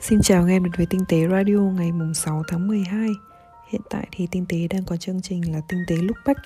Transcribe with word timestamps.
Xin 0.00 0.22
chào 0.22 0.42
anh 0.42 0.48
em 0.48 0.64
đến 0.64 0.72
với 0.76 0.86
Tinh 0.86 1.04
tế 1.08 1.26
Radio 1.30 1.58
ngày 1.58 1.92
mùng 1.92 2.14
6 2.14 2.42
tháng 2.48 2.66
12 2.66 3.08
Hiện 3.68 3.80
tại 3.90 4.08
thì 4.12 4.28
Tinh 4.30 4.46
tế 4.48 4.56
đang 4.70 4.84
có 4.84 4.96
chương 4.96 5.22
trình 5.22 5.52
là 5.52 5.60
Tinh 5.68 5.84
tế 5.86 5.96
lúc 5.96 6.16
bách. 6.26 6.36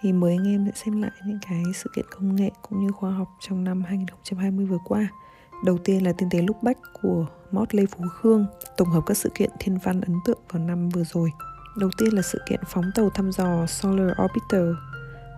Thì 0.00 0.12
mới 0.12 0.32
anh 0.32 0.46
em 0.48 0.66
sẽ 0.66 0.72
xem 0.84 1.02
lại 1.02 1.10
những 1.26 1.38
cái 1.48 1.62
sự 1.74 1.90
kiện 1.96 2.04
công 2.10 2.36
nghệ 2.36 2.50
cũng 2.62 2.86
như 2.86 2.92
khoa 2.92 3.10
học 3.10 3.28
trong 3.40 3.64
năm 3.64 3.82
2020 3.84 4.66
vừa 4.66 4.78
qua. 4.84 5.08
Đầu 5.64 5.78
tiên 5.78 6.04
là 6.04 6.12
Tinh 6.18 6.28
tế 6.30 6.42
lúc 6.42 6.62
bách 6.62 6.78
của 7.02 7.26
Mót 7.50 7.74
Lê 7.74 7.86
Phú 7.86 8.04
Khương, 8.08 8.46
Tổng 8.76 8.88
hợp 8.88 9.02
các 9.06 9.16
sự 9.16 9.30
kiện 9.34 9.50
thiên 9.58 9.78
văn 9.78 10.00
ấn 10.00 10.16
tượng 10.24 10.38
vào 10.50 10.62
năm 10.62 10.88
vừa 10.88 11.04
rồi. 11.04 11.30
Đầu 11.76 11.90
tiên 11.98 12.08
là 12.12 12.22
sự 12.22 12.40
kiện 12.48 12.60
phóng 12.66 12.90
tàu 12.94 13.10
thăm 13.10 13.32
dò 13.32 13.66
Solar 13.66 14.10
Orbiter, 14.24 14.74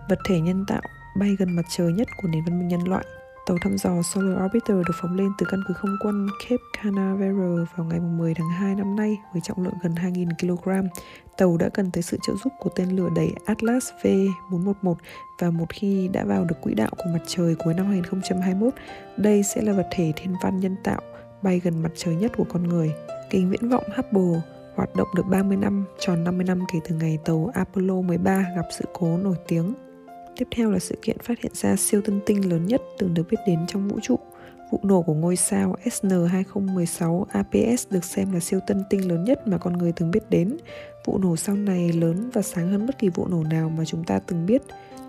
Vật 0.09 0.19
thể 0.25 0.39
nhân 0.39 0.65
tạo 0.67 0.81
bay 1.19 1.35
gần 1.39 1.55
mặt 1.55 1.65
trời 1.69 1.93
nhất 1.93 2.07
của 2.21 2.27
nền 2.27 2.43
văn 2.45 2.59
minh 2.59 2.67
nhân 2.67 2.87
loại. 2.87 3.05
Tàu 3.49 3.57
thăm 3.61 3.77
dò 3.77 4.01
Solar 4.01 4.45
Orbiter 4.45 4.77
được 4.77 4.93
phóng 5.01 5.17
lên 5.17 5.31
từ 5.37 5.45
căn 5.51 5.59
cứ 5.67 5.73
không 5.73 5.97
quân 6.03 6.27
Cape 6.39 6.63
Canaveral 6.73 7.63
vào 7.75 7.87
ngày 7.87 7.99
10 7.99 8.33
tháng 8.33 8.49
2 8.49 8.75
năm 8.75 8.95
nay 8.95 9.17
với 9.33 9.41
trọng 9.41 9.63
lượng 9.63 9.73
gần 9.83 9.95
2.000 9.95 10.29
kg. 10.39 10.87
Tàu 11.37 11.57
đã 11.57 11.69
cần 11.69 11.91
tới 11.91 12.03
sự 12.03 12.17
trợ 12.27 12.33
giúp 12.43 12.53
của 12.59 12.69
tên 12.75 12.89
lửa 12.89 13.09
đẩy 13.15 13.33
Atlas 13.45 13.89
V411 14.01 14.95
và 15.39 15.49
một 15.49 15.65
khi 15.69 16.07
đã 16.07 16.25
vào 16.25 16.45
được 16.45 16.55
quỹ 16.61 16.73
đạo 16.73 16.89
của 16.97 17.09
mặt 17.13 17.23
trời 17.27 17.55
cuối 17.55 17.73
năm 17.73 17.85
2021, 17.85 18.73
đây 19.17 19.43
sẽ 19.43 19.61
là 19.61 19.73
vật 19.73 19.87
thể 19.91 20.13
thiên 20.15 20.35
văn 20.43 20.59
nhân 20.59 20.75
tạo 20.83 21.01
bay 21.41 21.59
gần 21.59 21.83
mặt 21.83 21.91
trời 21.95 22.15
nhất 22.15 22.31
của 22.37 22.45
con 22.49 22.63
người. 22.63 22.91
Kính 23.29 23.49
viễn 23.49 23.69
vọng 23.69 23.83
Hubble 23.95 24.41
hoạt 24.75 24.95
động 24.95 25.07
được 25.15 25.25
30 25.29 25.57
năm, 25.57 25.85
tròn 25.99 26.23
50 26.23 26.45
năm 26.45 26.59
kể 26.73 26.79
từ 26.89 26.95
ngày 26.95 27.17
tàu 27.25 27.51
Apollo 27.53 28.01
13 28.01 28.45
gặp 28.55 28.65
sự 28.77 28.85
cố 28.93 29.17
nổi 29.17 29.35
tiếng 29.47 29.73
Tiếp 30.37 30.47
theo 30.51 30.71
là 30.71 30.79
sự 30.79 30.95
kiện 31.01 31.17
phát 31.19 31.39
hiện 31.39 31.51
ra 31.55 31.75
siêu 31.75 32.01
tân 32.01 32.19
tinh 32.25 32.49
lớn 32.49 32.65
nhất 32.65 32.81
từng 32.97 33.13
được 33.13 33.23
biết 33.29 33.37
đến 33.47 33.59
trong 33.67 33.87
vũ 33.87 33.99
trụ. 34.01 34.19
Vụ 34.71 34.79
nổ 34.83 35.01
của 35.01 35.13
ngôi 35.13 35.35
sao 35.35 35.75
SN2016 35.83 37.25
APS 37.29 37.87
được 37.89 38.05
xem 38.05 38.31
là 38.31 38.39
siêu 38.39 38.59
tân 38.67 38.83
tinh 38.89 39.09
lớn 39.09 39.23
nhất 39.23 39.47
mà 39.47 39.57
con 39.57 39.77
người 39.77 39.91
từng 39.91 40.11
biết 40.11 40.29
đến. 40.29 40.57
Vụ 41.05 41.17
nổ 41.17 41.35
sau 41.35 41.55
này 41.55 41.93
lớn 41.93 42.29
và 42.33 42.41
sáng 42.41 42.69
hơn 42.71 42.85
bất 42.85 42.99
kỳ 42.99 43.09
vụ 43.09 43.27
nổ 43.27 43.43
nào 43.43 43.69
mà 43.69 43.85
chúng 43.85 44.03
ta 44.03 44.19
từng 44.19 44.45
biết. 44.45 44.61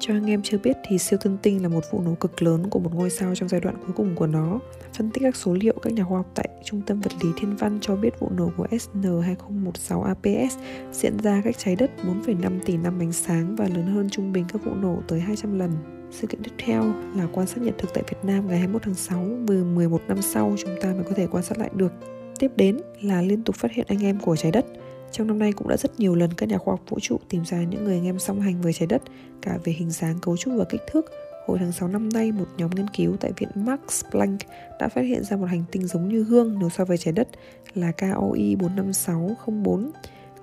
Cho 0.02 0.14
anh 0.14 0.30
em 0.30 0.42
chưa 0.42 0.58
biết 0.58 0.76
thì 0.84 0.98
siêu 0.98 1.18
tân 1.22 1.38
tinh 1.42 1.62
là 1.62 1.68
một 1.68 1.80
vụ 1.90 2.00
nổ 2.00 2.14
cực 2.14 2.42
lớn 2.42 2.70
của 2.70 2.78
một 2.78 2.94
ngôi 2.94 3.10
sao 3.10 3.34
trong 3.34 3.48
giai 3.48 3.60
đoạn 3.60 3.76
cuối 3.86 3.94
cùng 3.96 4.14
của 4.14 4.26
nó. 4.26 4.60
Phân 4.98 5.10
tích 5.10 5.20
các 5.22 5.36
số 5.36 5.54
liệu, 5.54 5.74
các 5.82 5.92
nhà 5.92 6.04
khoa 6.04 6.18
học 6.18 6.26
tại 6.34 6.48
Trung 6.64 6.82
tâm 6.86 7.00
Vật 7.00 7.12
lý 7.22 7.28
Thiên 7.36 7.56
văn 7.56 7.78
cho 7.80 7.96
biết 7.96 8.20
vụ 8.20 8.28
nổ 8.36 8.50
của 8.56 8.66
SN2016 8.70 10.02
APS 10.02 10.58
diễn 10.92 11.18
ra 11.18 11.40
cách 11.44 11.58
trái 11.58 11.76
đất 11.76 11.90
4,5 12.24 12.60
tỷ 12.64 12.76
năm 12.76 12.98
ánh 13.00 13.12
sáng 13.12 13.56
và 13.56 13.68
lớn 13.68 13.86
hơn 13.86 14.10
trung 14.10 14.32
bình 14.32 14.44
các 14.52 14.64
vụ 14.64 14.74
nổ 14.74 14.98
tới 15.08 15.20
200 15.20 15.58
lần. 15.58 15.70
Sự 16.10 16.26
kiện 16.26 16.42
tiếp 16.42 16.52
theo 16.58 16.82
là 17.16 17.26
quan 17.32 17.46
sát 17.46 17.62
nhật 17.62 17.74
thực 17.78 17.94
tại 17.94 18.04
Việt 18.08 18.18
Nam 18.22 18.46
ngày 18.48 18.58
21 18.58 18.82
tháng 18.82 18.94
6, 18.94 19.24
vừa 19.46 19.64
11 19.64 20.02
năm 20.08 20.22
sau 20.22 20.54
chúng 20.58 20.76
ta 20.80 20.92
mới 20.92 21.04
có 21.04 21.10
thể 21.16 21.26
quan 21.26 21.44
sát 21.44 21.58
lại 21.58 21.70
được. 21.74 21.92
Tiếp 22.38 22.52
đến 22.56 22.78
là 23.00 23.22
liên 23.22 23.42
tục 23.42 23.56
phát 23.56 23.72
hiện 23.72 23.86
anh 23.88 24.04
em 24.04 24.18
của 24.20 24.36
trái 24.36 24.52
đất. 24.52 24.66
Trong 25.12 25.26
năm 25.26 25.38
nay 25.38 25.52
cũng 25.52 25.68
đã 25.68 25.76
rất 25.76 26.00
nhiều 26.00 26.14
lần 26.14 26.30
các 26.36 26.48
nhà 26.48 26.58
khoa 26.58 26.72
học 26.72 26.80
vũ 26.88 26.98
trụ 27.00 27.16
tìm 27.28 27.44
ra 27.44 27.62
những 27.62 27.84
người 27.84 27.94
anh 27.94 28.06
em 28.06 28.18
song 28.18 28.40
hành 28.40 28.60
với 28.60 28.72
trái 28.72 28.86
đất, 28.86 29.02
cả 29.42 29.58
về 29.64 29.72
hình 29.72 29.90
dáng, 29.90 30.18
cấu 30.22 30.36
trúc 30.36 30.54
và 30.56 30.64
kích 30.64 30.80
thước. 30.86 31.06
Hồi 31.46 31.58
tháng 31.58 31.72
6 31.72 31.88
năm 31.88 32.08
nay, 32.08 32.32
một 32.32 32.46
nhóm 32.56 32.70
nghiên 32.70 32.88
cứu 32.88 33.16
tại 33.20 33.32
Viện 33.36 33.48
Max 33.54 33.80
Planck 34.10 34.46
đã 34.80 34.88
phát 34.88 35.00
hiện 35.00 35.24
ra 35.24 35.36
một 35.36 35.46
hành 35.46 35.64
tinh 35.72 35.86
giống 35.86 36.08
như 36.08 36.24
gương 36.24 36.58
nếu 36.58 36.68
so 36.68 36.84
với 36.84 36.98
trái 36.98 37.12
đất 37.12 37.28
là 37.74 37.92
KOI 37.92 38.56
45604. 38.56 39.90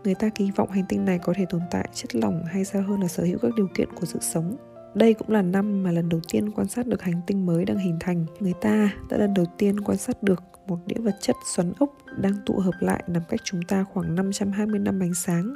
Người 0.03 0.15
ta 0.15 0.29
kỳ 0.29 0.51
vọng 0.51 0.71
hành 0.71 0.85
tinh 0.89 1.05
này 1.05 1.19
có 1.19 1.33
thể 1.37 1.45
tồn 1.49 1.61
tại 1.71 1.89
chất 1.93 2.15
lỏng 2.15 2.43
hay 2.45 2.65
xa 2.65 2.81
hơn 2.81 3.01
là 3.01 3.07
sở 3.07 3.23
hữu 3.23 3.37
các 3.41 3.51
điều 3.57 3.67
kiện 3.73 3.93
của 3.93 4.05
sự 4.05 4.19
sống. 4.21 4.55
Đây 4.95 5.13
cũng 5.13 5.29
là 5.29 5.41
năm 5.41 5.83
mà 5.83 5.91
lần 5.91 6.09
đầu 6.09 6.19
tiên 6.31 6.51
quan 6.51 6.67
sát 6.67 6.87
được 6.87 7.01
hành 7.01 7.21
tinh 7.27 7.45
mới 7.45 7.65
đang 7.65 7.77
hình 7.77 7.97
thành. 7.99 8.25
Người 8.39 8.53
ta 8.61 8.89
đã 9.09 9.17
lần 9.17 9.33
đầu 9.33 9.45
tiên 9.57 9.79
quan 9.79 9.97
sát 9.97 10.23
được 10.23 10.43
một 10.67 10.77
đĩa 10.85 11.01
vật 11.01 11.15
chất 11.21 11.35
xoắn 11.55 11.73
ốc 11.79 11.95
đang 12.17 12.33
tụ 12.45 12.59
hợp 12.59 12.75
lại 12.79 13.03
nằm 13.07 13.23
cách 13.29 13.39
chúng 13.43 13.61
ta 13.61 13.83
khoảng 13.93 14.15
520 14.15 14.79
năm 14.79 14.99
ánh 14.99 15.13
sáng. 15.13 15.53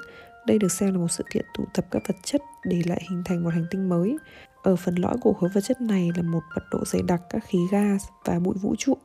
Đây 0.48 0.60
được 0.60 0.72
xem 0.72 0.94
là 0.94 1.00
một 1.00 1.12
sự 1.12 1.24
kiện 1.32 1.46
tụ 1.58 1.64
tập 1.74 1.86
các 1.92 2.04
vật 2.08 2.16
chất 2.24 2.42
để 2.66 2.82
lại 2.86 3.02
hình 3.10 3.22
thành 3.26 3.44
một 3.44 3.50
hành 3.54 3.66
tinh 3.72 3.90
mới. 3.90 4.18
Ở 4.64 4.76
phần 4.76 4.96
lõi 4.96 5.16
của 5.22 5.34
khối 5.34 5.50
vật 5.54 5.62
chất 5.62 5.82
này 5.82 6.10
là 6.16 6.22
một 6.22 6.42
mật 6.56 6.64
độ 6.72 6.86
dày 6.86 7.02
đặc 7.08 7.22
các 7.30 7.44
khí 7.46 7.60
gas 7.72 8.04
và 8.26 8.40
bụi 8.40 8.56
vũ 8.62 8.76
trụ 8.78 8.98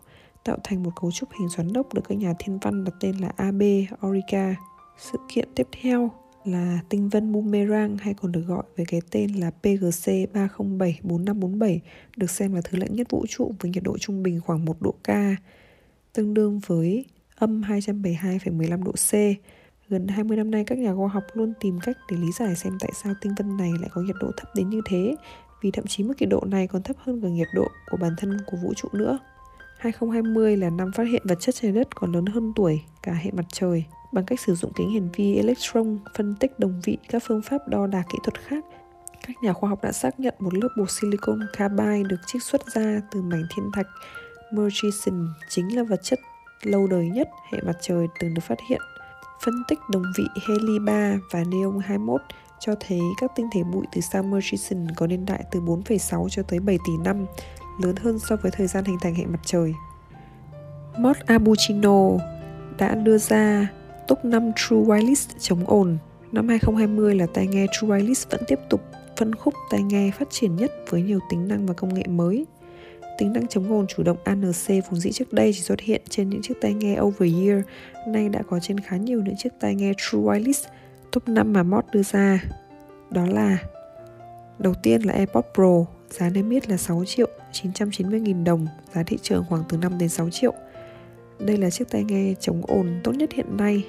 tạo 0.45 0.59
thành 0.65 0.83
một 0.83 0.91
cấu 1.01 1.13
trúc 1.13 1.29
hình 1.39 1.49
xoắn 1.49 1.73
ốc 1.73 1.95
được 1.95 2.03
các 2.09 2.19
nhà 2.19 2.35
thiên 2.39 2.59
văn 2.59 2.85
đặt 2.85 2.95
tên 3.01 3.17
là 3.17 3.33
AB 3.37 3.63
Aurica. 4.01 4.55
Sự 4.99 5.19
kiện 5.29 5.49
tiếp 5.55 5.69
theo 5.83 6.11
là 6.45 6.79
tinh 6.89 7.09
vân 7.09 7.33
boomerang 7.33 7.97
hay 7.97 8.15
còn 8.15 8.33
được 8.33 8.43
gọi 8.47 8.63
với 8.77 8.87
cái 8.87 9.01
tên 9.11 9.33
là 9.33 9.51
PGC 9.51 10.11
3074547 10.33 11.79
được 12.17 12.31
xem 12.31 12.55
là 12.55 12.61
thứ 12.65 12.79
lạnh 12.79 12.95
nhất 12.95 13.07
vũ 13.11 13.25
trụ 13.29 13.55
với 13.61 13.71
nhiệt 13.71 13.83
độ 13.83 13.99
trung 13.99 14.23
bình 14.23 14.41
khoảng 14.41 14.65
1 14.65 14.83
độ 14.83 14.95
K, 15.05 15.09
tương 16.17 16.35
đương 16.35 16.61
với 16.67 17.05
âm 17.37 17.63
272,15 17.63 18.83
độ 18.83 18.93
C. 18.93 19.13
Gần 19.89 20.09
20 20.09 20.37
năm 20.37 20.51
nay 20.51 20.65
các 20.67 20.79
nhà 20.79 20.95
khoa 20.95 21.09
học 21.09 21.25
luôn 21.33 21.53
tìm 21.61 21.79
cách 21.81 21.97
để 22.11 22.17
lý 22.17 22.33
giải 22.39 22.57
xem 22.57 22.79
tại 22.81 22.91
sao 22.95 23.15
tinh 23.21 23.35
vân 23.39 23.57
này 23.57 23.71
lại 23.81 23.91
có 23.93 24.01
nhiệt 24.03 24.17
độ 24.21 24.31
thấp 24.37 24.49
đến 24.55 24.71
như 24.71 24.81
thế, 24.91 25.17
vì 25.63 25.71
thậm 25.71 25.87
chí 25.87 26.05
mức 26.05 26.15
nhiệt 26.19 26.29
độ 26.29 26.41
này 26.47 26.67
còn 26.67 26.83
thấp 26.83 26.97
hơn 26.99 27.21
cả 27.23 27.29
nhiệt 27.29 27.49
độ 27.55 27.69
của 27.91 27.97
bản 27.97 28.13
thân 28.19 28.39
của 28.47 28.57
vũ 28.63 28.75
trụ 28.75 28.89
nữa. 28.93 29.19
2020 29.79 30.57
là 30.57 30.71
năm 30.71 30.93
phát 30.93 31.05
hiện 31.05 31.23
vật 31.25 31.41
chất 31.41 31.55
trái 31.55 31.73
đất 31.73 31.95
còn 31.95 32.13
lớn 32.13 32.27
hơn 32.27 32.53
tuổi 32.57 32.81
cả 33.03 33.13
hệ 33.13 33.31
mặt 33.31 33.47
trời 33.53 33.85
bằng 34.13 34.25
cách 34.27 34.41
sử 34.41 34.55
dụng 34.55 34.73
kính 34.77 34.91
hiển 34.91 35.09
vi 35.17 35.35
electron 35.35 35.99
phân 36.17 36.35
tích 36.41 36.59
đồng 36.59 36.81
vị 36.85 36.99
các 37.09 37.23
phương 37.27 37.43
pháp 37.43 37.69
đo 37.69 37.87
đạc 37.87 38.05
kỹ 38.13 38.19
thuật 38.25 38.41
khác 38.41 38.65
các 39.27 39.37
nhà 39.43 39.53
khoa 39.53 39.71
học 39.71 39.83
đã 39.83 39.93
xác 39.93 40.21
nhận 40.21 40.35
một 40.39 40.55
lớp 40.55 40.69
bột 40.79 40.91
silicon 40.91 41.41
carbide 41.57 42.03
được 42.09 42.21
chiết 42.27 42.43
xuất 42.43 42.67
ra 42.67 43.01
từ 43.11 43.23
mảnh 43.23 43.43
thiên 43.57 43.71
thạch 43.75 43.87
Murchison 44.53 45.29
chính 45.49 45.77
là 45.77 45.83
vật 45.83 46.01
chất 46.03 46.21
lâu 46.63 46.87
đời 46.87 47.09
nhất 47.09 47.29
hệ 47.53 47.61
mặt 47.61 47.77
trời 47.81 48.07
từng 48.21 48.35
được 48.35 48.43
phát 48.49 48.59
hiện. 48.69 48.81
Phân 49.45 49.55
tích 49.69 49.79
đồng 49.91 50.03
vị 50.17 50.25
heli 50.49 50.79
3 50.79 51.19
và 51.31 51.45
neon 51.45 51.79
21 51.79 52.21
cho 52.61 52.75
thấy 52.81 53.01
các 53.21 53.31
tinh 53.37 53.49
thể 53.55 53.63
bụi 53.63 53.87
từ 53.93 54.01
sao 54.01 54.23
Murchison 54.23 54.87
có 54.97 55.07
niên 55.07 55.27
đại 55.27 55.45
từ 55.51 55.61
4,6 55.61 56.29
cho 56.29 56.43
tới 56.43 56.61
7 56.61 56.79
tỷ 56.87 56.93
năm, 57.05 57.27
lớn 57.83 57.97
hơn 57.97 58.19
so 58.19 58.37
với 58.37 58.51
thời 58.51 58.67
gian 58.67 58.85
hình 58.85 58.99
thành 59.01 59.15
hệ 59.15 59.25
mặt 59.27 59.41
trời. 59.45 59.75
Mott 60.99 61.19
Abuchino 61.27 62.11
đã 62.79 62.95
đưa 62.95 63.19
ra 63.19 63.69
top 64.09 64.25
5 64.25 64.53
True 64.57 64.77
Wireless 64.77 65.27
chống 65.39 65.65
ồn. 65.67 65.99
Năm 66.33 66.49
2020 66.49 67.15
là 67.15 67.27
tai 67.35 67.47
nghe 67.47 67.67
True 67.73 67.89
Wireless 67.89 68.27
vẫn 68.31 68.41
tiếp 68.49 68.59
tục 68.71 68.81
phân 69.17 69.35
khúc 69.35 69.55
tai 69.71 69.83
nghe 69.83 70.11
phát 70.19 70.31
triển 70.31 70.57
nhất 70.57 70.73
với 70.89 71.03
nhiều 71.03 71.19
tính 71.31 71.49
năng 71.49 71.67
và 71.67 71.75
công 71.75 71.95
nghệ 71.95 72.05
mới. 72.07 72.47
Tính 73.19 73.33
năng 73.33 73.47
chống 73.47 73.73
ồn 73.73 73.87
chủ 73.87 74.03
động 74.03 74.17
ANC 74.25 74.69
vốn 74.91 75.01
dĩ 75.01 75.13
trước 75.13 75.33
đây 75.33 75.53
chỉ 75.53 75.61
xuất 75.61 75.81
hiện 75.81 76.03
trên 76.09 76.31
những 76.31 76.43
chiếc 76.43 76.55
tai 76.61 76.75
nghe 76.75 77.01
over 77.01 77.33
ear, 77.47 77.61
nay 78.09 78.29
đã 78.29 78.43
có 78.43 78.61
trên 78.61 78.81
khá 78.81 78.97
nhiều 78.97 79.23
những 79.25 79.37
chiếc 79.37 79.53
tai 79.61 79.75
nghe 79.75 79.93
True 79.97 80.19
Wireless. 80.19 80.69
Top 81.13 81.29
5 81.29 81.53
mà 81.53 81.63
Mod 81.63 81.85
đưa 81.93 82.03
ra 82.03 82.43
đó 83.11 83.27
là 83.27 83.59
Đầu 84.59 84.75
tiên 84.83 85.03
là 85.03 85.13
AirPods 85.13 85.49
Pro, 85.55 85.85
giá 86.11 86.31
niêm 86.31 86.51
yết 86.51 86.69
là 86.69 86.77
6 86.77 87.05
triệu 87.05 87.29
990 87.53 88.21
nghìn 88.21 88.45
đồng, 88.45 88.67
giá 88.95 89.03
thị 89.03 89.19
trường 89.23 89.45
khoảng 89.49 89.63
từ 89.69 89.77
5 89.77 89.99
đến 89.99 90.09
6 90.09 90.31
triệu. 90.31 90.53
Đây 91.39 91.57
là 91.57 91.71
chiếc 91.71 91.91
tai 91.91 92.05
nghe 92.05 92.35
chống 92.41 92.63
ồn 92.67 93.01
tốt 93.05 93.13
nhất 93.13 93.33
hiện 93.33 93.57
nay. 93.57 93.85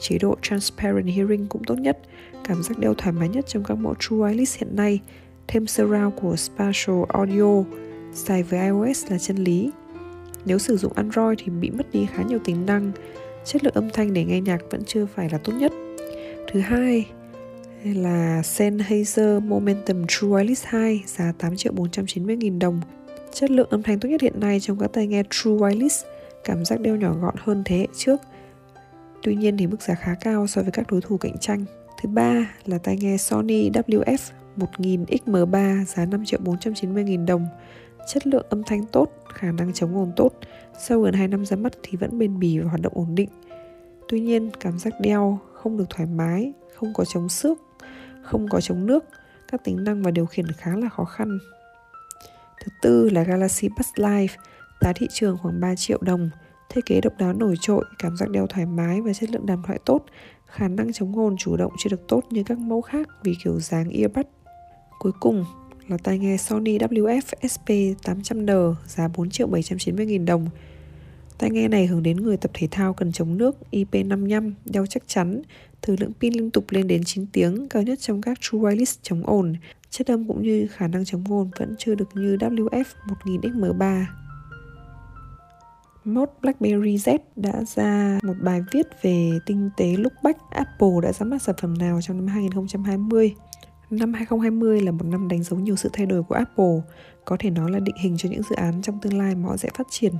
Chế 0.00 0.18
độ 0.18 0.36
Transparent 0.42 1.06
Hearing 1.06 1.46
cũng 1.46 1.64
tốt 1.64 1.74
nhất, 1.74 1.98
cảm 2.44 2.62
giác 2.62 2.78
đeo 2.78 2.94
thoải 2.94 3.12
mái 3.12 3.28
nhất 3.28 3.46
trong 3.48 3.64
các 3.64 3.74
mẫu 3.74 3.94
True 3.98 4.16
Wireless 4.16 4.58
hiện 4.58 4.76
nay. 4.76 5.00
Thêm 5.48 5.66
surround 5.66 6.14
của 6.20 6.36
Spatial 6.36 6.96
Audio, 7.08 7.62
xài 8.14 8.42
với 8.42 8.60
iOS 8.60 9.06
là 9.10 9.18
chân 9.18 9.36
lý. 9.36 9.70
Nếu 10.44 10.58
sử 10.58 10.76
dụng 10.76 10.92
Android 10.92 11.38
thì 11.38 11.50
bị 11.50 11.70
mất 11.70 11.92
đi 11.92 12.06
khá 12.14 12.22
nhiều 12.22 12.38
tính 12.44 12.66
năng, 12.66 12.92
chất 13.44 13.64
lượng 13.64 13.74
âm 13.74 13.90
thanh 13.90 14.14
để 14.14 14.24
nghe 14.24 14.40
nhạc 14.40 14.60
vẫn 14.70 14.82
chưa 14.86 15.06
phải 15.06 15.30
là 15.30 15.38
tốt 15.38 15.52
nhất. 15.52 15.72
Thứ 16.52 16.60
hai 16.60 17.06
là 17.84 18.42
Sennheiser 18.42 19.42
Momentum 19.42 20.06
True 20.08 20.28
Wireless 20.28 20.64
2 20.64 21.04
giá 21.06 21.32
8 21.38 21.56
triệu 21.56 21.72
490 21.72 22.36
nghìn 22.36 22.58
đồng. 22.58 22.80
Chất 23.32 23.50
lượng 23.50 23.68
âm 23.70 23.82
thanh 23.82 24.00
tốt 24.00 24.08
nhất 24.08 24.20
hiện 24.20 24.40
nay 24.40 24.60
trong 24.60 24.78
các 24.78 24.90
tai 24.92 25.06
nghe 25.06 25.22
True 25.30 25.50
Wireless, 25.50 26.04
cảm 26.44 26.64
giác 26.64 26.80
đeo 26.80 26.96
nhỏ 26.96 27.14
gọn 27.20 27.34
hơn 27.38 27.62
thế 27.64 27.78
hệ 27.78 27.86
trước. 27.96 28.20
Tuy 29.22 29.36
nhiên 29.36 29.56
thì 29.56 29.66
mức 29.66 29.82
giá 29.82 29.94
khá 29.94 30.14
cao 30.20 30.46
so 30.46 30.62
với 30.62 30.70
các 30.70 30.86
đối 30.90 31.00
thủ 31.00 31.16
cạnh 31.16 31.38
tranh. 31.40 31.64
Thứ 32.02 32.08
ba 32.08 32.54
là 32.66 32.78
tai 32.78 32.96
nghe 32.96 33.16
Sony 33.16 33.70
WF 33.70 34.18
1000 34.56 35.04
XM3 35.04 35.84
giá 35.84 36.06
5 36.06 36.24
triệu 36.24 36.40
490 36.42 37.04
nghìn 37.04 37.26
đồng 37.26 37.46
chất 38.06 38.26
lượng 38.26 38.46
âm 38.50 38.62
thanh 38.62 38.86
tốt, 38.86 39.12
khả 39.34 39.52
năng 39.52 39.72
chống 39.72 39.96
ồn 39.96 40.12
tốt, 40.16 40.30
sau 40.78 41.00
gần 41.00 41.14
2 41.14 41.28
năm 41.28 41.46
ra 41.46 41.56
mắt 41.56 41.72
thì 41.82 41.96
vẫn 41.96 42.18
bền 42.18 42.38
bỉ 42.38 42.58
và 42.58 42.68
hoạt 42.68 42.80
động 42.80 42.92
ổn 42.96 43.14
định. 43.14 43.28
Tuy 44.08 44.20
nhiên, 44.20 44.50
cảm 44.60 44.78
giác 44.78 44.94
đeo 45.00 45.38
không 45.52 45.76
được 45.76 45.90
thoải 45.90 46.06
mái, 46.06 46.52
không 46.74 46.92
có 46.94 47.04
chống 47.04 47.28
xước, 47.28 47.58
không 48.22 48.48
có 48.48 48.60
chống 48.60 48.86
nước, 48.86 49.04
các 49.48 49.64
tính 49.64 49.84
năng 49.84 50.02
và 50.02 50.10
điều 50.10 50.26
khiển 50.26 50.46
khá 50.52 50.76
là 50.76 50.88
khó 50.88 51.04
khăn. 51.04 51.38
Thứ 52.64 52.72
tư 52.82 53.10
là 53.10 53.22
Galaxy 53.22 53.68
Buds 53.68 53.90
Live, 53.96 54.34
giá 54.80 54.92
thị 54.92 55.06
trường 55.10 55.38
khoảng 55.38 55.60
3 55.60 55.74
triệu 55.76 55.98
đồng, 56.00 56.30
thiết 56.68 56.86
kế 56.86 57.00
độc 57.00 57.12
đáo 57.18 57.32
nổi 57.32 57.54
trội, 57.60 57.84
cảm 57.98 58.16
giác 58.16 58.30
đeo 58.30 58.46
thoải 58.46 58.66
mái 58.66 59.00
và 59.00 59.12
chất 59.12 59.30
lượng 59.30 59.46
đàm 59.46 59.62
thoại 59.66 59.78
tốt, 59.84 60.04
khả 60.46 60.68
năng 60.68 60.92
chống 60.92 61.18
ồn 61.18 61.36
chủ 61.38 61.56
động 61.56 61.72
chưa 61.78 61.90
được 61.90 62.08
tốt 62.08 62.22
như 62.30 62.42
các 62.46 62.58
mẫu 62.58 62.80
khác 62.80 63.08
vì 63.22 63.34
kiểu 63.44 63.60
dáng 63.60 63.90
earbud. 63.90 64.26
Cuối 64.98 65.12
cùng 65.20 65.44
là 65.90 65.96
tai 66.02 66.18
nghe 66.18 66.36
Sony 66.36 66.78
WF 66.78 67.20
SP 67.54 67.68
800N 68.04 68.74
giá 68.86 69.08
4 69.08 69.30
triệu 69.30 69.46
790 69.46 70.06
nghìn 70.06 70.24
đồng. 70.24 70.46
Tai 71.38 71.50
nghe 71.50 71.68
này 71.68 71.86
hướng 71.86 72.02
đến 72.02 72.16
người 72.16 72.36
tập 72.36 72.50
thể 72.54 72.68
thao 72.70 72.94
cần 72.94 73.12
chống 73.12 73.38
nước 73.38 73.56
IP55, 73.70 74.52
đeo 74.64 74.86
chắc 74.86 75.02
chắn, 75.06 75.42
thời 75.82 75.96
lượng 76.00 76.12
pin 76.20 76.32
liên 76.32 76.50
tục 76.50 76.64
lên 76.68 76.86
đến 76.86 77.04
9 77.04 77.26
tiếng, 77.26 77.68
cao 77.68 77.82
nhất 77.82 78.00
trong 78.00 78.20
các 78.20 78.38
True 78.40 78.58
Wireless 78.58 78.98
chống 79.02 79.26
ồn. 79.26 79.56
Chất 79.90 80.06
âm 80.06 80.28
cũng 80.28 80.42
như 80.42 80.66
khả 80.70 80.88
năng 80.88 81.04
chống 81.04 81.24
ồn 81.28 81.50
vẫn 81.58 81.74
chưa 81.78 81.94
được 81.94 82.08
như 82.14 82.36
WF 82.36 82.84
1000XM3. 83.24 84.04
Mod 86.04 86.28
BlackBerry 86.42 86.96
Z 86.96 87.18
đã 87.36 87.64
ra 87.64 88.18
một 88.22 88.34
bài 88.42 88.60
viết 88.72 88.86
về 89.02 89.30
tinh 89.46 89.70
tế 89.76 89.96
lúc 89.96 90.12
bách 90.22 90.36
Apple 90.50 90.90
đã 91.02 91.12
ra 91.12 91.26
mắt 91.26 91.42
sản 91.42 91.54
phẩm 91.60 91.78
nào 91.78 92.00
trong 92.02 92.16
năm 92.16 92.26
2020. 92.26 93.34
Năm 93.90 94.12
2020 94.12 94.80
là 94.80 94.92
một 94.92 95.04
năm 95.04 95.28
đánh 95.28 95.42
dấu 95.42 95.60
nhiều 95.60 95.76
sự 95.76 95.90
thay 95.92 96.06
đổi 96.06 96.22
của 96.22 96.34
Apple, 96.34 96.80
có 97.24 97.36
thể 97.38 97.50
nói 97.50 97.70
là 97.70 97.78
định 97.78 97.96
hình 97.96 98.16
cho 98.16 98.28
những 98.28 98.42
dự 98.42 98.56
án 98.56 98.82
trong 98.82 98.98
tương 99.00 99.18
lai 99.18 99.34
mà 99.34 99.48
họ 99.48 99.56
sẽ 99.56 99.68
phát 99.74 99.86
triển. 99.90 100.14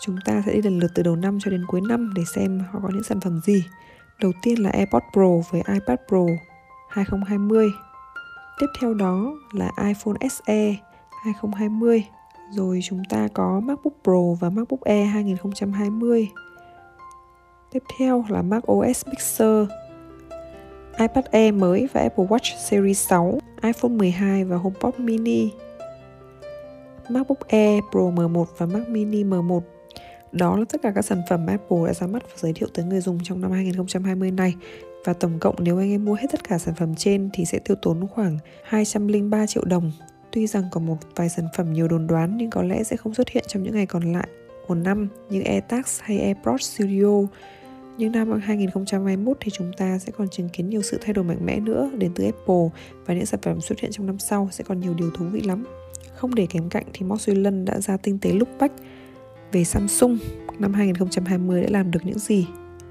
Chúng 0.00 0.16
ta 0.24 0.42
sẽ 0.46 0.52
đi 0.52 0.62
lần 0.62 0.78
lượt 0.78 0.90
từ 0.94 1.02
đầu 1.02 1.16
năm 1.16 1.38
cho 1.40 1.50
đến 1.50 1.64
cuối 1.68 1.80
năm 1.80 2.12
để 2.16 2.22
xem 2.34 2.64
họ 2.70 2.80
có 2.82 2.88
những 2.92 3.02
sản 3.02 3.20
phẩm 3.20 3.40
gì. 3.46 3.64
Đầu 4.20 4.32
tiên 4.42 4.62
là 4.62 4.70
AirPods 4.70 5.06
Pro 5.12 5.28
với 5.50 5.62
iPad 5.72 5.98
Pro 6.08 6.24
2020. 6.88 7.68
Tiếp 8.58 8.66
theo 8.80 8.94
đó 8.94 9.34
là 9.52 9.70
iPhone 9.78 10.28
SE 10.30 10.76
2020. 11.24 12.06
Rồi 12.52 12.80
chúng 12.82 13.02
ta 13.08 13.28
có 13.34 13.60
MacBook 13.60 13.94
Pro 14.04 14.34
và 14.40 14.50
MacBook 14.50 14.80
Air 14.80 15.08
2020. 15.12 16.28
Tiếp 17.72 17.82
theo 17.98 18.24
là 18.28 18.42
Mac 18.42 18.72
OS 18.72 19.06
Mixer, 19.06 19.68
iPad 20.98 21.24
Air 21.30 21.54
mới 21.54 21.88
và 21.92 22.00
Apple 22.00 22.24
Watch 22.24 22.56
Series 22.58 23.08
6, 23.08 23.38
iPhone 23.62 23.90
12 23.90 24.44
và 24.44 24.56
HomePod 24.56 24.94
Mini, 24.98 25.50
MacBook 27.08 27.48
Air 27.48 27.84
Pro 27.90 28.00
M1 28.00 28.44
và 28.58 28.66
Mac 28.66 28.88
Mini 28.88 29.24
M1 29.24 29.60
đó 30.32 30.56
là 30.56 30.64
tất 30.68 30.82
cả 30.82 30.92
các 30.94 31.04
sản 31.04 31.22
phẩm 31.28 31.46
Apple 31.46 31.78
đã 31.86 31.94
ra 31.94 32.06
mắt 32.06 32.22
và 32.22 32.36
giới 32.36 32.52
thiệu 32.52 32.68
tới 32.74 32.84
người 32.84 33.00
dùng 33.00 33.18
trong 33.22 33.40
năm 33.40 33.50
2020 33.50 34.30
này. 34.30 34.54
Và 35.04 35.12
tổng 35.12 35.38
cộng 35.38 35.54
nếu 35.58 35.78
anh 35.78 35.90
em 35.90 36.04
mua 36.04 36.14
hết 36.14 36.26
tất 36.32 36.48
cả 36.48 36.58
sản 36.58 36.74
phẩm 36.74 36.94
trên 36.94 37.30
thì 37.32 37.44
sẽ 37.44 37.58
tiêu 37.58 37.76
tốn 37.82 38.08
khoảng 38.08 38.38
203 38.64 39.46
triệu 39.46 39.64
đồng. 39.64 39.92
Tuy 40.30 40.46
rằng 40.46 40.64
có 40.70 40.80
một 40.80 40.96
vài 41.16 41.28
sản 41.28 41.48
phẩm 41.56 41.72
nhiều 41.72 41.88
đồn 41.88 42.06
đoán 42.06 42.36
nhưng 42.36 42.50
có 42.50 42.62
lẽ 42.62 42.82
sẽ 42.82 42.96
không 42.96 43.14
xuất 43.14 43.28
hiện 43.28 43.44
trong 43.48 43.62
những 43.62 43.74
ngày 43.74 43.86
còn 43.86 44.12
lại 44.12 44.28
của 44.66 44.74
năm 44.74 45.08
như 45.30 45.42
AirTags 45.42 46.00
hay 46.02 46.18
AirPods 46.18 46.62
Studio. 46.62 47.22
Nhưng 47.98 48.12
năm 48.12 48.40
2021 48.42 49.36
thì 49.40 49.50
chúng 49.54 49.72
ta 49.76 49.98
sẽ 49.98 50.12
còn 50.16 50.28
chứng 50.28 50.48
kiến 50.48 50.68
nhiều 50.68 50.82
sự 50.82 50.98
thay 51.00 51.12
đổi 51.12 51.24
mạnh 51.24 51.46
mẽ 51.46 51.60
nữa 51.60 51.90
đến 51.98 52.12
từ 52.14 52.24
Apple 52.24 52.68
và 53.06 53.14
những 53.14 53.26
sản 53.26 53.40
phẩm 53.42 53.60
xuất 53.60 53.80
hiện 53.80 53.90
trong 53.92 54.06
năm 54.06 54.18
sau 54.18 54.48
sẽ 54.52 54.64
còn 54.64 54.80
nhiều 54.80 54.94
điều 54.94 55.10
thú 55.10 55.24
vị 55.24 55.40
lắm. 55.40 55.64
Không 56.14 56.34
để 56.34 56.46
kém 56.46 56.68
cạnh 56.68 56.84
thì 56.92 57.06
Mark 57.06 57.20
Zuckerberg 57.20 57.64
đã 57.64 57.80
ra 57.80 57.96
tinh 57.96 58.18
tế 58.18 58.32
lúc 58.32 58.48
bách 58.58 58.72
về 59.52 59.64
Samsung 59.64 60.18
năm 60.58 60.74
2020 60.74 61.62
đã 61.62 61.68
làm 61.70 61.90
được 61.90 62.00
những 62.04 62.18
gì. 62.18 62.46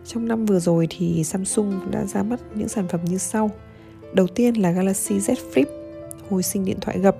Trong 0.05 0.27
năm 0.27 0.45
vừa 0.45 0.59
rồi 0.59 0.87
thì 0.89 1.23
Samsung 1.23 1.91
đã 1.91 2.05
ra 2.05 2.23
mắt 2.23 2.39
những 2.55 2.67
sản 2.67 2.87
phẩm 2.87 3.05
như 3.05 3.17
sau. 3.17 3.51
Đầu 4.13 4.27
tiên 4.27 4.55
là 4.55 4.71
Galaxy 4.71 5.17
Z 5.17 5.35
Flip, 5.53 5.65
hồi 6.29 6.43
sinh 6.43 6.65
điện 6.65 6.77
thoại 6.81 6.99
gập. 6.99 7.17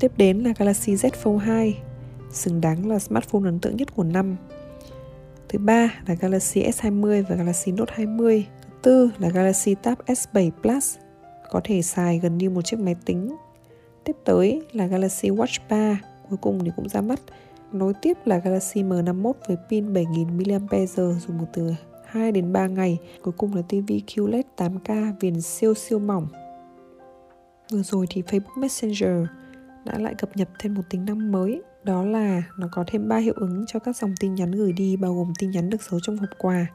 Tiếp 0.00 0.12
đến 0.16 0.38
là 0.38 0.52
Galaxy 0.58 0.94
Z 0.94 1.10
Fold 1.22 1.36
2, 1.36 1.78
xứng 2.32 2.60
đáng 2.60 2.88
là 2.88 2.98
smartphone 2.98 3.44
ấn 3.44 3.58
tượng 3.58 3.76
nhất 3.76 3.94
của 3.94 4.04
năm. 4.04 4.36
Thứ 5.52 5.58
ba 5.58 5.94
là 6.06 6.14
Galaxy 6.14 6.62
S20 6.62 7.24
và 7.28 7.36
Galaxy 7.36 7.72
Note 7.72 7.94
20. 7.96 8.46
Thứ 8.62 8.68
tư 8.82 9.10
là 9.18 9.28
Galaxy 9.28 9.74
Tab 9.74 9.98
S7 10.06 10.50
Plus, 10.62 10.96
có 11.50 11.60
thể 11.64 11.82
xài 11.82 12.18
gần 12.18 12.38
như 12.38 12.50
một 12.50 12.62
chiếc 12.62 12.80
máy 12.80 12.96
tính. 13.04 13.36
Tiếp 14.04 14.16
tới 14.24 14.62
là 14.72 14.86
Galaxy 14.86 15.28
Watch 15.28 15.58
3, 15.68 16.00
cuối 16.28 16.38
cùng 16.42 16.64
thì 16.64 16.70
cũng 16.76 16.88
ra 16.88 17.00
mắt 17.00 17.20
Nối 17.72 17.94
tiếp 18.02 18.16
là 18.24 18.38
Galaxy 18.38 18.82
M51 18.82 19.32
với 19.48 19.56
pin 19.70 19.92
7000 19.92 20.26
mAh 20.70 20.88
dùng 20.96 21.38
một 21.38 21.46
từ 21.52 21.72
2 22.06 22.32
đến 22.32 22.52
3 22.52 22.66
ngày. 22.66 22.98
Cuối 23.22 23.34
cùng 23.36 23.54
là 23.54 23.62
TV 23.62 23.92
QLED 24.06 24.42
8K 24.56 25.12
viền 25.20 25.40
siêu 25.40 25.74
siêu 25.74 25.98
mỏng. 25.98 26.26
Vừa 27.72 27.82
rồi 27.82 28.06
thì 28.10 28.22
Facebook 28.22 28.60
Messenger 28.60 29.26
đã 29.84 29.98
lại 29.98 30.14
cập 30.14 30.36
nhật 30.36 30.48
thêm 30.58 30.74
một 30.74 30.82
tính 30.90 31.04
năng 31.04 31.32
mới 31.32 31.62
đó 31.84 32.04
là 32.04 32.42
nó 32.58 32.68
có 32.72 32.84
thêm 32.86 33.08
3 33.08 33.16
hiệu 33.16 33.34
ứng 33.36 33.64
cho 33.66 33.78
các 33.78 33.96
dòng 33.96 34.14
tin 34.20 34.34
nhắn 34.34 34.50
gửi 34.50 34.72
đi 34.72 34.96
bao 34.96 35.14
gồm 35.14 35.32
tin 35.38 35.50
nhắn 35.50 35.70
được 35.70 35.82
giấu 35.82 36.00
trong 36.00 36.16
hộp 36.16 36.30
quà, 36.38 36.66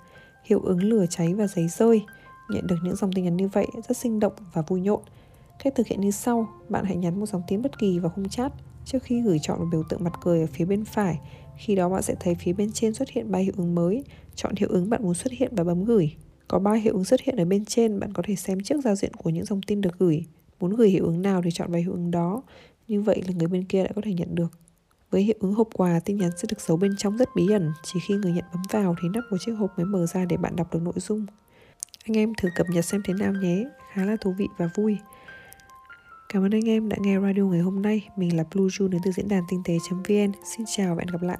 hiệu 0.44 0.62
ứng 0.64 0.84
lửa 0.84 1.06
cháy 1.10 1.34
và 1.34 1.48
giấy 1.48 1.68
rơi. 1.68 2.06
Nhận 2.50 2.68
được 2.68 2.76
những 2.84 2.96
dòng 2.96 3.14
tin 3.14 3.24
nhắn 3.24 3.38
như 3.38 3.48
vậy 3.48 3.68
rất 3.88 3.98
sinh 3.98 4.20
động 4.20 4.34
và 4.54 4.62
vui 4.62 4.82
nhộn. 4.82 5.02
Cách 5.64 5.74
thực 5.76 5.88
hiện 5.88 6.02
như 6.02 6.12
sau, 6.12 6.48
bạn 6.70 6.86
hãy 6.86 6.96
nhắn 6.96 7.20
một 7.20 7.26
dòng 7.26 7.42
tin 7.48 7.62
bất 7.62 7.80
kỳ 7.80 8.00
vào 8.00 8.12
khung 8.16 8.30
chat 8.30 8.52
Trước 8.86 9.04
khi 9.04 9.22
gửi 9.22 9.40
chọn 9.42 9.60
một 9.60 9.66
biểu 9.72 9.84
tượng 9.90 10.04
mặt 10.04 10.14
cười 10.22 10.42
ở 10.42 10.48
phía 10.48 10.66
bên 10.66 10.86
phải, 10.86 11.20
khi 11.58 11.76
đó 11.76 11.90
bạn 11.90 12.02
sẽ 12.02 12.16
thấy 12.20 12.36
phía 12.36 12.54
bên 12.54 12.72
trên 12.72 12.94
xuất 12.94 13.10
hiện 13.10 13.32
ba 13.32 13.40
hiệu 13.40 13.54
ứng 13.58 13.76
mới. 13.76 14.04
Chọn 14.36 14.56
hiệu 14.56 14.70
ứng 14.72 14.90
bạn 14.90 15.04
muốn 15.04 15.14
xuất 15.14 15.34
hiện 15.34 15.56
và 15.56 15.64
bấm 15.64 15.86
gửi. 15.86 16.16
Có 16.48 16.60
ba 16.60 16.74
hiệu 16.74 16.94
ứng 16.94 17.06
xuất 17.06 17.22
hiện 17.22 17.38
ở 17.38 17.46
bên 17.46 17.66
trên, 17.66 18.00
bạn 18.00 18.14
có 18.14 18.24
thể 18.26 18.36
xem 18.36 18.60
trước 18.60 18.82
giao 18.84 18.96
diện 18.96 19.14
của 19.14 19.30
những 19.30 19.46
dòng 19.46 19.62
tin 19.62 19.82
được 19.82 20.00
gửi. 20.00 20.26
Muốn 20.60 20.76
gửi 20.76 20.90
hiệu 20.90 21.06
ứng 21.06 21.22
nào 21.22 21.42
thì 21.42 21.50
chọn 21.54 21.72
vào 21.72 21.82
hiệu 21.82 21.92
ứng 21.92 22.12
đó. 22.12 22.44
Như 22.88 23.02
vậy 23.02 23.24
là 23.28 23.34
người 23.38 23.48
bên 23.48 23.64
kia 23.64 23.84
đã 23.84 23.90
có 23.96 24.02
thể 24.06 24.14
nhận 24.14 24.36
được. 24.36 24.52
Với 25.12 25.22
hiệu 25.22 25.36
ứng 25.40 25.54
hộp 25.54 25.68
quà, 25.74 26.00
tin 26.00 26.18
nhắn 26.18 26.32
sẽ 26.38 26.48
được 26.50 26.62
giấu 26.62 26.78
bên 26.78 26.96
trong 26.98 27.18
rất 27.18 27.30
bí 27.36 27.52
ẩn. 27.52 27.72
Chỉ 27.84 28.00
khi 28.08 28.14
người 28.14 28.32
nhận 28.32 28.46
bấm 28.54 28.62
vào 28.72 28.96
thì 29.02 29.10
nắp 29.14 29.24
của 29.30 29.38
chiếc 29.46 29.52
hộp 29.52 29.78
mới 29.78 29.86
mở 29.86 30.06
ra 30.06 30.26
để 30.26 30.38
bạn 30.38 30.56
đọc 30.56 30.74
được 30.74 30.82
nội 30.82 30.94
dung. 30.98 31.26
Anh 32.06 32.18
em 32.18 32.34
thử 32.42 32.50
cập 32.56 32.68
nhật 32.70 32.86
xem 32.86 33.02
thế 33.06 33.14
nào 33.14 33.34
nhé, 33.34 33.64
khá 33.94 34.06
là 34.06 34.16
thú 34.22 34.36
vị 34.38 34.48
và 34.58 34.70
vui. 34.76 34.98
Cảm 36.30 36.46
ơn 36.46 36.52
anh 36.52 36.70
em 36.70 36.90
đã 36.90 36.98
nghe 37.00 37.20
radio 37.20 37.42
ngày 37.42 37.60
hôm 37.60 37.82
nay. 37.82 38.10
Mình 38.16 38.38
là 38.38 38.44
Blue 38.54 38.66
June 38.66 38.88
đến 38.88 39.02
từ 39.06 39.12
diễn 39.12 39.28
đàn 39.28 39.44
tinh 39.50 39.62
tế.vn. 39.66 40.32
Xin 40.56 40.66
chào 40.76 40.96
và 40.96 41.00
hẹn 41.00 41.08
gặp 41.08 41.22
lại. 41.22 41.38